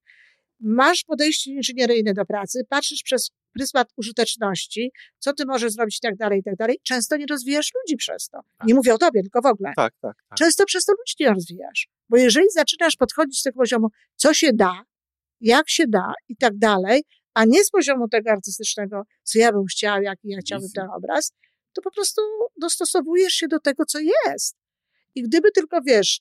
Masz 0.60 1.04
podejście 1.04 1.50
inżynieryjne 1.50 2.14
do 2.14 2.24
pracy, 2.24 2.60
patrzysz 2.68 3.02
przez 3.02 3.30
pryzmat 3.54 3.88
użyteczności, 3.96 4.92
co 5.18 5.32
ty 5.32 5.44
możesz 5.46 5.72
zrobić 5.72 5.96
i 5.96 6.00
tak 6.00 6.16
dalej, 6.16 6.38
i 6.40 6.42
tak 6.42 6.56
dalej. 6.56 6.80
Często 6.82 7.16
nie 7.16 7.26
rozwijasz 7.26 7.72
ludzi 7.74 7.96
przez 7.96 8.28
to. 8.28 8.40
Nie 8.64 8.74
mówię 8.74 8.94
o 8.94 8.98
tobie, 8.98 9.22
tylko 9.22 9.42
w 9.42 9.46
ogóle. 9.46 9.72
Tak, 9.76 9.92
tak, 10.00 10.16
tak. 10.28 10.38
Często 10.38 10.64
przez 10.64 10.84
to 10.84 10.92
ludzi 10.92 11.14
nie 11.20 11.34
rozwijasz. 11.34 11.88
Bo 12.08 12.16
jeżeli 12.16 12.46
zaczynasz 12.54 12.96
podchodzić 12.96 13.38
z 13.38 13.42
tego 13.42 13.56
poziomu, 13.56 13.88
co 14.16 14.34
się 14.34 14.52
da, 14.52 14.82
jak 15.40 15.70
się 15.70 15.84
da 15.88 16.12
i 16.28 16.36
tak 16.36 16.58
dalej, 16.58 17.02
a 17.34 17.44
nie 17.44 17.64
z 17.64 17.70
poziomu 17.70 18.08
tego 18.08 18.30
artystycznego, 18.30 19.02
co 19.22 19.38
ja 19.38 19.52
bym 19.52 19.64
chciał, 19.70 20.02
jaki 20.02 20.28
ja 20.28 20.38
chciałbym 20.38 20.66
Wizji. 20.66 20.74
ten 20.74 20.88
obraz, 20.96 21.32
to 21.72 21.82
po 21.82 21.90
prostu 21.90 22.22
dostosowujesz 22.60 23.32
się 23.32 23.48
do 23.48 23.60
tego, 23.60 23.84
co 23.84 23.98
jest. 23.98 24.56
I 25.14 25.22
gdyby 25.22 25.50
tylko, 25.50 25.80
wiesz, 25.86 26.20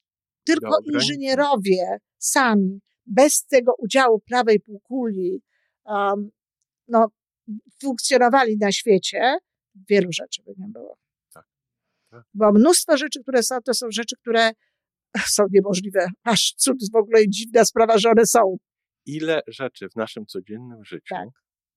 tylko 0.54 0.68
ograniczeń. 0.68 0.94
inżynierowie 0.96 1.98
sami, 2.18 2.80
bez 3.06 3.46
tego 3.46 3.74
udziału 3.77 4.20
prawej 4.20 4.60
półkuli, 4.60 5.42
um, 5.86 6.30
no, 6.88 7.08
funkcjonowali 7.82 8.58
na 8.58 8.72
świecie, 8.72 9.38
wielu 9.89 10.12
rzeczy 10.12 10.44
by 10.44 10.54
nie 10.58 10.68
było. 10.68 10.98
Tak, 11.34 11.46
tak. 12.10 12.24
Bo 12.34 12.51
mnóstwo 12.51 12.98
rzeczy, 12.98 13.22
które 13.22 13.44
są, 13.44 13.56
to 13.66 13.74
są 13.74 13.88
rzeczy, 13.92 14.16
które 14.22 14.51
są 15.36 15.44
niemożliwe. 15.51 16.08
Aż 16.24 16.54
cud 16.58 16.77
w 16.94 16.96
ogóle 16.96 17.30
dziwna 17.30 17.66
sprawa, 17.66 17.98
że 17.98 18.10
one 18.10 18.25
są. 18.25 18.58
Ile 19.06 19.42
rzeczy 19.48 19.89
w 19.89 19.96
naszym 19.96 20.25
codziennym 20.25 20.86
życiu, 20.86 21.16
Tak. 21.16 21.30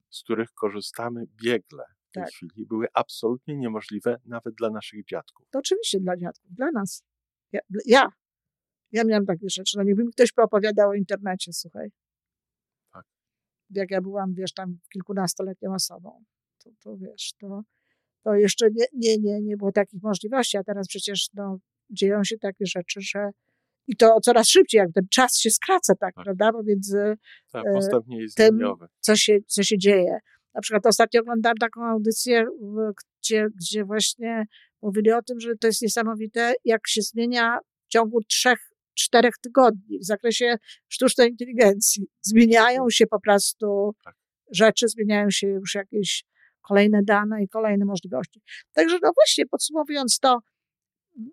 z 0.09 0.23
których 0.23 0.51
korzystamy 0.53 1.25
biegle 1.43 1.83
w 2.09 2.11
tej 2.13 2.23
Tak. 2.23 2.31
chwili, 2.31 2.65
były 2.65 2.87
absolutnie 2.93 3.55
niemożliwe 3.57 4.17
nawet 4.25 4.55
dla 4.55 4.69
naszych 4.69 5.05
dziadków. 5.05 5.47
To 5.51 5.59
oczywiście 5.59 5.99
dla 5.99 6.17
dziadków, 6.17 6.51
dla 6.53 6.71
nas. 6.71 7.03
Ja, 7.51 7.59
ja, 7.85 8.07
ja 8.91 9.03
miałam 9.03 9.25
takie 9.25 9.49
rzeczy. 9.49 9.77
No 9.77 9.83
niby 9.83 10.03
mi 10.03 10.11
ktoś 10.11 10.31
poopowiadał 10.31 10.89
o 10.89 10.93
internecie, 10.93 11.53
słuchaj. 11.53 11.89
Tak. 12.93 13.05
Jak 13.69 13.91
ja 13.91 14.01
byłam, 14.01 14.33
wiesz, 14.33 14.53
tam 14.53 14.77
kilkunastoletnią 14.93 15.73
osobą, 15.73 16.23
to, 16.63 16.69
to 16.83 16.97
wiesz, 16.97 17.33
to, 17.39 17.61
to 18.23 18.33
jeszcze 18.35 18.67
nie, 18.75 18.85
nie, 18.93 19.17
nie, 19.17 19.41
nie 19.41 19.57
było 19.57 19.71
takich 19.71 20.03
możliwości, 20.03 20.57
a 20.57 20.63
teraz 20.63 20.87
przecież 20.87 21.27
no, 21.33 21.57
dzieją 21.89 22.23
się 22.23 22.37
takie 22.37 22.65
rzeczy, 22.65 23.01
że 23.01 23.29
i 23.87 23.95
to 23.95 24.19
coraz 24.19 24.47
szybciej, 24.47 24.79
jak 24.79 24.91
ten 24.93 25.07
czas 25.11 25.37
się 25.37 25.49
skraca, 25.49 25.95
tak, 25.95 26.15
Tak. 26.15 26.23
prawda, 26.23 26.51
pomiędzy 26.51 27.13
Tak, 27.51 27.65
E, 27.67 27.73
postęp 27.73 28.07
nie 28.07 28.21
jest 28.21 28.37
tym- 28.37 28.55
liniowy. 28.55 28.87
co 28.99 29.15
się, 29.15 29.37
co 29.47 29.63
się 29.63 29.77
dzieje. 29.77 30.17
Na 30.53 30.61
przykład 30.61 30.85
ostatnio 30.85 31.21
oglądałam 31.21 31.57
taką 31.57 31.85
audycję, 31.85 32.45
gdzie, 33.21 33.47
gdzie 33.55 33.83
właśnie 33.85 34.45
mówili 34.81 35.11
o 35.11 35.21
tym, 35.21 35.39
że 35.39 35.55
to 35.55 35.67
jest 35.67 35.81
niesamowite, 35.81 36.53
jak 36.65 36.87
się 36.87 37.01
zmienia 37.01 37.57
w 37.85 37.87
ciągu 37.87 38.23
trzech, 38.23 38.59
czterech 38.93 39.33
tygodni 39.41 39.99
w 39.99 40.05
zakresie 40.05 40.57
sztucznej 40.87 41.29
inteligencji. 41.29 42.07
Zmieniają 42.21 42.89
się 42.89 43.07
po 43.07 43.19
prostu 43.19 43.95
Tak. 44.03 44.15
rzeczy, 44.51 44.87
zmieniają 44.87 45.29
się 45.29 45.47
już 45.47 45.75
jakieś 45.75 46.23
kolejne 46.61 47.03
dane 47.03 47.43
i 47.43 47.47
kolejne 47.47 47.85
możliwości. 47.85 48.41
Także 48.73 48.97
no 49.03 49.11
właśnie, 49.15 49.45
podsumowując 49.45 50.19
to, 50.19 50.39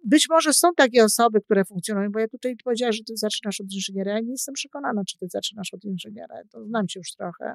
być 0.04 0.28
może 0.28 0.52
są 0.52 0.74
takie 0.76 1.04
osoby, 1.04 1.40
które 1.40 1.64
funkcjonują, 1.64 2.12
bo 2.12 2.18
ja 2.18 2.28
tutaj 2.28 2.56
powiedziałam, 2.64 2.92
że 2.92 3.04
ty 3.04 3.16
zaczynasz 3.16 3.60
od 3.60 3.72
inżyniera. 3.72 4.12
Ja 4.12 4.20
nie 4.20 4.30
jestem 4.30 4.52
przekonana, 4.54 5.02
czy 5.08 5.18
ty 5.18 5.26
zaczynasz 5.28 5.74
od 5.74 5.84
inżyniera. 5.84 6.34
To 6.50 6.64
znam 6.64 6.88
cię 6.88 7.00
już 7.00 7.12
trochę. 7.12 7.54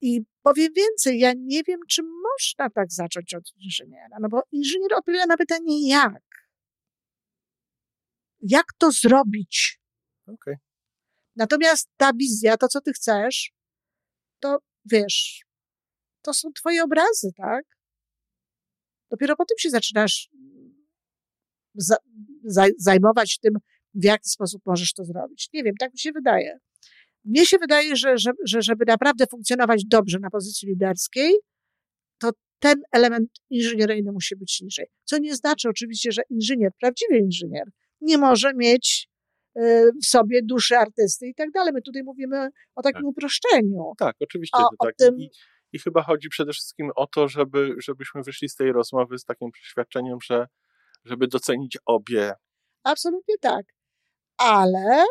I 0.00 0.20
powiem 0.42 0.72
więcej, 0.76 1.18
ja 1.18 1.32
nie 1.36 1.62
wiem, 1.62 1.80
czy 1.88 2.02
można 2.02 2.70
tak 2.70 2.92
zacząć 2.92 3.34
od 3.34 3.52
inżyniera, 3.56 4.16
no 4.20 4.28
bo 4.28 4.42
inżynier 4.52 4.94
odpowiada 4.94 5.26
na 5.26 5.36
pytanie 5.36 5.88
jak. 5.88 6.22
Jak 8.40 8.66
to 8.78 8.90
zrobić? 8.92 9.80
Okej. 10.26 10.54
Natomiast 11.36 11.88
ta 11.96 12.12
wizja, 12.12 12.56
to 12.56 12.68
co 12.68 12.80
ty 12.80 12.92
chcesz, 12.92 13.52
to 14.40 14.58
wiesz, 14.84 15.44
to 16.22 16.34
są 16.34 16.52
twoje 16.52 16.84
obrazy, 16.84 17.30
tak? 17.36 17.64
Dopiero 19.10 19.36
potem 19.36 19.58
się 19.58 19.70
zaczynasz 19.70 20.28
za, 21.74 21.96
za, 22.44 22.66
zajmować 22.78 23.38
tym, 23.38 23.54
w 23.94 24.04
jaki 24.04 24.28
sposób 24.28 24.62
możesz 24.66 24.92
to 24.92 25.04
zrobić. 25.04 25.48
Nie 25.52 25.62
wiem, 25.62 25.74
tak 25.80 25.92
mi 25.92 25.98
się 25.98 26.12
wydaje. 26.12 26.58
Mnie 27.24 27.46
się 27.46 27.58
wydaje, 27.58 27.96
że, 27.96 28.18
że, 28.18 28.30
że 28.44 28.62
żeby 28.62 28.84
naprawdę 28.86 29.26
funkcjonować 29.30 29.84
dobrze 29.86 30.18
na 30.18 30.30
pozycji 30.30 30.68
liderskiej, 30.68 31.34
to 32.18 32.30
ten 32.58 32.82
element 32.92 33.30
inżynieryjny 33.50 34.12
musi 34.12 34.36
być 34.36 34.60
niżej. 34.60 34.86
Co 35.04 35.18
nie 35.18 35.36
znaczy 35.36 35.68
oczywiście, 35.68 36.12
że 36.12 36.22
inżynier, 36.30 36.72
prawdziwy 36.80 37.18
inżynier, 37.18 37.64
nie 38.00 38.18
może 38.18 38.54
mieć 38.54 39.08
y, 39.58 39.90
w 40.02 40.06
sobie 40.06 40.40
duszy 40.44 40.76
artysty 40.76 41.26
i 41.26 41.34
tak 41.34 41.50
dalej. 41.50 41.72
My 41.72 41.82
tutaj 41.82 42.02
mówimy 42.02 42.48
o 42.74 42.82
takim 42.82 43.00
Tak. 43.02 43.08
uproszczeniu. 43.10 43.92
Tak, 43.98 44.16
oczywiście, 44.20 44.58
O- 44.58 44.60
że 44.60 44.76
o 44.78 44.86
tak. 44.86 44.94
tym- 44.96 45.18
I, 45.18 45.30
I 45.72 45.78
chyba 45.78 46.02
chodzi 46.02 46.28
przede 46.28 46.52
wszystkim 46.52 46.90
o 46.96 47.06
to, 47.06 47.28
żeby, 47.28 47.74
żebyśmy 47.78 48.22
wyszli 48.22 48.48
z 48.48 48.54
tej 48.54 48.72
rozmowy 48.72 49.18
z 49.18 49.24
takim 49.24 49.50
przeświadczeniem, 49.50 50.18
że 50.24 50.46
żeby 51.04 51.28
docenić 51.28 51.78
obie. 51.86 52.32
Absolutnie 52.84 53.34
tak. 53.40 53.66
Ale 54.38 55.04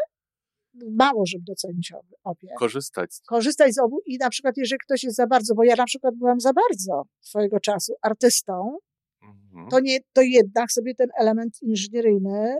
mało, 0.91 1.23
żeby 1.25 1.43
docenić 1.47 1.93
obie- 2.23 2.53
korzystać 2.57 3.13
z 3.13 3.21
Korzystać 3.21 3.73
z 3.73 3.79
obu 3.79 4.01
i 4.05 4.17
na 4.17 4.29
przykład, 4.29 4.57
jeżeli 4.57 4.79
ktoś 4.79 5.03
jest 5.03 5.15
za 5.17 5.27
bardzo, 5.27 5.55
bo 5.55 5.63
ja 5.63 5.75
na 5.75 5.85
przykład 5.85 6.15
byłam 6.15 6.39
za 6.39 6.53
bardzo 6.53 7.03
swojego 7.21 7.59
czasu 7.59 7.93
artystą, 8.01 8.77
mhm. 9.23 9.69
to, 9.69 9.79
nie, 9.79 9.99
to 10.13 10.21
jednak 10.21 10.71
sobie 10.71 10.95
ten 10.95 11.07
element 11.19 11.57
inżynieryjny 11.61 12.57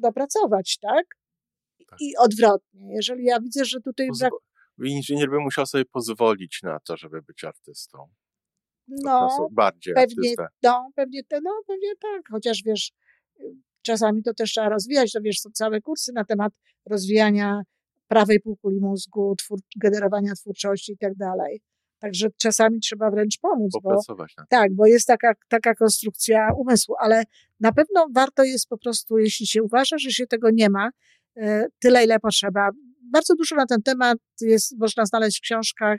dopracować, 0.00 0.78
tak? 0.78 1.06
Tak. 1.90 2.00
I 2.00 2.16
odwrotnie. 2.16 2.94
Jeżeli 2.94 3.24
ja 3.24 3.40
widzę, 3.40 3.64
że 3.64 3.80
tutaj 3.80 4.08
brak, 4.20 4.32
Pozwo- 4.32 4.86
Inżynier 4.86 5.30
by 5.30 5.40
musiał 5.40 5.66
sobie 5.66 5.84
pozwolić 5.84 6.60
na 6.62 6.80
to, 6.80 6.96
żeby 6.96 7.22
być 7.22 7.44
artystą. 7.44 8.08
No, 8.88 9.48
bardziej 9.52 9.94
pewnie, 9.94 10.14
artystę. 10.16 10.46
no, 10.62 10.90
pewnie, 10.94 11.24
te, 11.24 11.40
no, 11.42 11.50
pewnie 11.66 11.88
tak, 12.00 12.22
chociaż 12.30 12.62
wiesz, 12.64 12.92
czasami 13.82 14.22
to 14.22 14.34
też 14.34 14.50
trzeba 14.50 14.68
rozwijać, 14.68 15.12
to 15.12 15.20
wiesz, 15.20 15.40
są 15.40 15.50
całe 15.50 15.80
kursy 15.80 16.12
na 16.12 16.24
temat 16.24 16.52
rozwijania 16.86 17.62
prawej 18.08 18.40
półkuli 18.40 18.80
mózgu, 18.80 19.36
twór, 19.36 19.58
generowania 19.76 20.34
twórczości 20.34 20.92
i 20.92 20.98
tak 20.98 21.14
dalej. 21.14 21.60
Także 22.04 22.28
czasami 22.36 22.80
trzeba 22.80 23.10
wręcz 23.10 23.38
pomóc. 23.38 23.72
Popracować 23.72 24.34
bo, 24.36 24.42
na 24.42 24.46
Tak, 24.46 24.74
bo 24.74 24.86
jest 24.86 25.06
taka, 25.06 25.32
taka 25.48 25.74
konstrukcja 25.74 26.48
umysłu, 26.58 26.94
ale 26.98 27.24
na 27.60 27.72
pewno 27.72 28.06
warto 28.14 28.44
jest 28.44 28.68
po 28.68 28.78
prostu, 28.78 29.18
jeśli 29.18 29.46
się 29.46 29.62
uważa, 29.62 29.98
że 29.98 30.10
się 30.10 30.26
tego 30.26 30.50
nie 30.52 30.70
ma, 30.70 30.90
e, 31.36 31.66
tyle 31.78 32.04
ile 32.04 32.20
potrzeba. 32.20 32.70
Bardzo 33.12 33.34
dużo 33.34 33.56
na 33.56 33.66
ten 33.66 33.82
temat 33.82 34.18
jest, 34.40 34.78
można 34.78 35.06
znaleźć 35.06 35.38
w 35.38 35.40
książkach. 35.40 35.98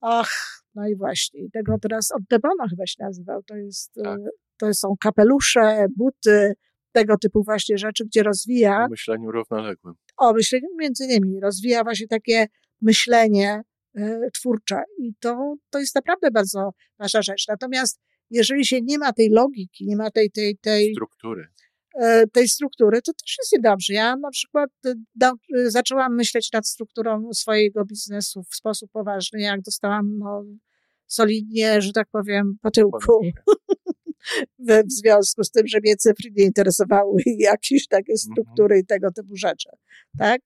Ach, 0.00 0.62
no 0.74 0.88
i 0.88 0.96
właśnie, 0.96 1.40
tego 1.52 1.78
teraz 1.82 2.12
od 2.12 2.22
Debona 2.30 2.68
chyba 2.70 2.86
się 2.86 2.96
nazywał. 2.98 3.42
To 3.42 3.56
jest, 3.56 3.98
e, 3.98 4.02
tak. 4.02 4.18
to 4.56 4.74
są 4.74 4.94
kapelusze, 5.00 5.86
buty, 5.96 6.54
tego 6.92 7.18
typu 7.18 7.42
właśnie 7.44 7.78
rzeczy, 7.78 8.04
gdzie 8.04 8.22
rozwija. 8.22 8.84
O 8.84 8.88
myśleniu 8.88 9.30
równoległym. 9.30 9.94
O 10.16 10.32
myśleniu 10.32 10.68
między 10.78 11.04
innymi. 11.04 11.40
Rozwija 11.40 11.84
właśnie 11.84 12.08
takie 12.08 12.46
myślenie 12.82 13.62
y, 13.98 14.30
twórcze. 14.34 14.82
I 14.98 15.14
to, 15.20 15.54
to 15.70 15.78
jest 15.78 15.94
naprawdę 15.94 16.30
bardzo 16.30 16.70
ważna 16.98 17.22
rzecz. 17.22 17.44
Natomiast 17.48 18.00
jeżeli 18.30 18.66
się 18.66 18.80
nie 18.82 18.98
ma 18.98 19.12
tej 19.12 19.30
logiki, 19.30 19.86
nie 19.86 19.96
ma 19.96 20.10
tej, 20.10 20.30
tej, 20.30 20.58
tej 20.58 20.92
struktury, 20.92 21.48
y, 22.02 22.28
tej 22.32 22.48
struktury, 22.48 23.02
to 23.02 23.12
też 23.12 23.36
jest 23.38 23.52
niedobrze. 23.52 23.92
Ja 23.92 24.16
na 24.16 24.30
przykład 24.30 24.70
da, 25.14 25.32
zaczęłam 25.66 26.16
myśleć 26.16 26.52
nad 26.52 26.68
strukturą 26.68 27.32
swojego 27.32 27.84
biznesu 27.84 28.42
w 28.42 28.54
sposób 28.54 28.90
poważny, 28.92 29.40
jak 29.40 29.60
dostałam 29.60 30.18
no, 30.18 30.44
solidnie, 31.06 31.82
że 31.82 31.92
tak 31.92 32.08
powiem, 32.12 32.58
po 32.62 32.70
tyłku. 32.70 33.20
w, 34.58 34.92
związku 34.92 35.44
z 35.44 35.50
tym, 35.50 35.66
że 35.66 35.78
mnie 35.80 35.96
cyfry 35.96 36.30
nie 36.36 36.44
interesowały 36.44 37.22
i 37.26 37.38
jakieś 37.38 37.88
takie 37.88 38.12
mhm. 38.12 38.18
struktury 38.18 38.78
i 38.78 38.86
tego 38.86 39.12
typu 39.12 39.36
rzeczy. 39.36 39.68
Tak? 40.18 40.40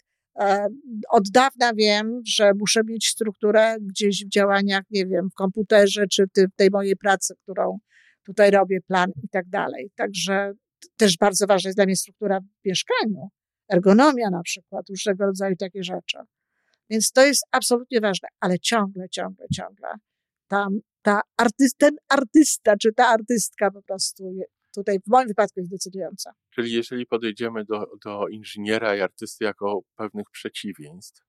Od 1.08 1.28
dawna 1.30 1.74
wiem, 1.74 2.20
że 2.26 2.52
muszę 2.58 2.80
mieć 2.84 3.06
strukturę 3.08 3.76
gdzieś 3.80 4.24
w 4.24 4.28
działaniach, 4.28 4.82
nie 4.90 5.06
wiem, 5.06 5.28
w 5.30 5.34
komputerze, 5.34 6.06
czy 6.06 6.24
w 6.26 6.56
tej 6.56 6.70
mojej 6.70 6.96
pracy, 6.96 7.34
którą 7.42 7.78
tutaj 8.26 8.50
robię, 8.50 8.80
plan 8.80 9.10
i 9.22 9.28
tak 9.28 9.48
dalej. 9.48 9.90
Także 9.96 10.52
też 10.96 11.16
bardzo 11.16 11.46
ważna 11.46 11.68
jest 11.68 11.78
dla 11.78 11.84
mnie 11.84 11.96
struktura 11.96 12.40
w 12.40 12.68
mieszkaniu, 12.68 13.28
ergonomia 13.72 14.30
na 14.30 14.42
przykład, 14.42 14.88
różnego 14.88 15.26
rodzaju 15.26 15.56
takie 15.56 15.82
rzeczy. 15.82 16.18
Więc 16.90 17.12
to 17.12 17.26
jest 17.26 17.46
absolutnie 17.52 18.00
ważne, 18.00 18.28
ale 18.40 18.58
ciągle, 18.58 19.08
ciągle, 19.08 19.46
ciągle 19.54 19.88
tam 20.48 20.80
ta 21.02 21.20
artyst, 21.36 21.78
ten 21.78 21.96
artysta, 22.08 22.76
czy 22.76 22.92
ta 22.92 23.06
artystka 23.06 23.70
po 23.70 23.82
prostu 23.82 24.32
tutaj 24.78 24.98
w 25.00 25.10
moim 25.10 25.28
wypadku 25.28 25.60
jest 25.60 25.70
decydująca. 25.72 26.32
Czyli 26.50 26.72
jeżeli 26.72 27.06
podejdziemy 27.06 27.64
do, 27.64 27.86
do 28.04 28.28
inżyniera 28.28 28.96
i 28.96 29.00
artysty 29.00 29.44
jako 29.44 29.80
pewnych 29.96 30.30
przeciwieństw, 30.30 31.22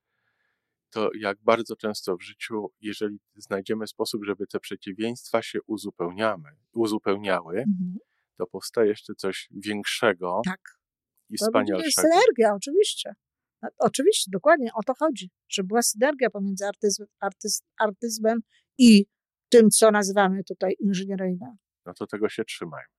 to 0.89 1.09
jak 1.19 1.37
bardzo 1.41 1.75
często 1.75 2.17
w 2.17 2.21
życiu, 2.21 2.71
jeżeli 2.81 3.19
znajdziemy 3.35 3.87
sposób, 3.87 4.25
żeby 4.25 4.47
te 4.47 4.59
przeciwieństwa 4.59 5.41
się 5.41 5.59
uzupełniamy, 5.67 6.49
uzupełniały, 6.73 7.57
mhm. 7.57 7.97
to 8.37 8.47
powstaje 8.47 8.89
jeszcze 8.89 9.15
coś 9.15 9.47
większego 9.51 10.41
tak. 10.45 10.61
i 11.29 11.37
to 11.37 11.45
wspanialszego. 11.45 11.85
jest 11.85 11.97
synergia, 11.97 12.53
oczywiście. 12.55 13.13
Oczywiście, 13.77 14.31
dokładnie 14.31 14.69
o 14.73 14.83
to 14.83 14.93
chodzi, 14.99 15.29
żeby 15.49 15.67
była 15.67 15.81
synergia 15.81 16.29
pomiędzy 16.29 16.65
artyzm, 16.65 17.05
artyzmem 17.79 18.39
i 18.77 19.05
tym, 19.49 19.69
co 19.69 19.91
nazywamy 19.91 20.43
tutaj 20.43 20.75
inżynieryjne. 20.79 21.57
No 21.85 21.93
to 21.93 22.07
tego 22.07 22.29
się 22.29 22.43
trzymajmy. 22.43 22.98